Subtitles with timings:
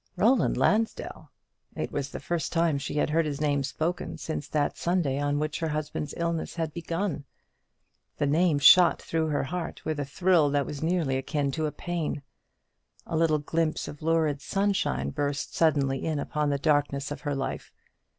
[0.15, 1.31] Roland Lansdell!
[1.75, 5.37] It was the first time she had heard his name spoken since that Sunday on
[5.37, 7.23] which her husband's illness had begun.
[8.17, 12.23] The name shot through her heart with a thrill that was nearly akin to pain.
[13.05, 17.71] A little glimpse of lurid sunshine burst suddenly in upon the darkness of her life.